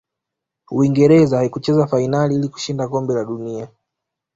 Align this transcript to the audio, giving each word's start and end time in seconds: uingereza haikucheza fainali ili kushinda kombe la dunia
uingereza 0.71 1.37
haikucheza 1.39 1.87
fainali 1.87 2.35
ili 2.35 2.47
kushinda 2.49 2.87
kombe 2.87 3.13
la 3.13 3.25
dunia 3.25 3.67